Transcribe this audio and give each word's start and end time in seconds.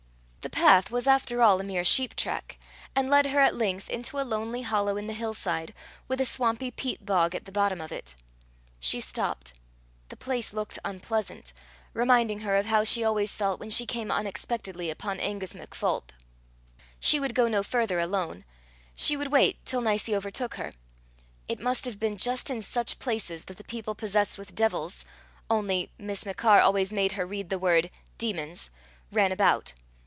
The 0.43 0.49
path 0.49 0.89
was 0.89 1.05
after 1.05 1.43
all 1.43 1.59
a 1.59 1.63
mere 1.63 1.83
sheep 1.83 2.15
track, 2.15 2.57
and 2.95 3.11
led 3.11 3.27
her 3.27 3.39
at 3.41 3.53
length 3.53 3.91
into 3.91 4.19
a 4.19 4.25
lonely 4.25 4.63
hollow 4.63 4.97
in 4.97 5.05
the 5.05 5.13
hill 5.13 5.35
side, 5.35 5.71
with 6.07 6.19
a 6.19 6.25
swampy 6.25 6.71
peat 6.71 7.05
bog 7.05 7.35
at 7.35 7.45
the 7.45 7.51
bottom 7.51 7.79
of 7.79 7.91
it. 7.91 8.15
She 8.79 8.99
stopped. 9.01 9.59
The 10.09 10.17
place 10.17 10.51
looked 10.51 10.79
unpleasant, 10.83 11.53
reminding 11.93 12.39
her 12.39 12.55
of 12.55 12.65
how 12.65 12.83
she 12.83 13.03
always 13.03 13.37
felt 13.37 13.59
when 13.59 13.69
she 13.69 13.85
came 13.85 14.09
unexpectedly 14.09 14.89
upon 14.89 15.19
Angus 15.19 15.53
MacPholp. 15.53 16.09
She 16.99 17.19
would 17.19 17.35
go 17.35 17.47
no 17.47 17.61
further 17.61 17.99
alone; 17.99 18.43
she 18.95 19.15
would 19.15 19.31
wait 19.31 19.63
till 19.63 19.81
Nicie 19.81 20.15
overtook 20.15 20.55
her. 20.55 20.73
It 21.47 21.59
must 21.59 21.85
have 21.85 21.99
been 21.99 22.17
just 22.17 22.49
in 22.49 22.63
such 22.63 22.97
places 22.97 23.45
that 23.45 23.57
the 23.57 23.63
people 23.63 23.93
possessed 23.93 24.39
with 24.39 24.55
devils 24.55 25.05
only 25.51 25.91
Miss 25.99 26.25
Machar 26.25 26.61
always 26.61 26.91
made 26.91 27.11
her 27.11 27.27
read 27.27 27.51
the 27.51 27.59
word, 27.59 27.91
demons 28.17 28.71
ran 29.11 29.31
about! 29.31 29.75